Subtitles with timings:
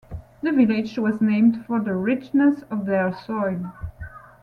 [0.41, 3.71] The village was named for the richness of their soil.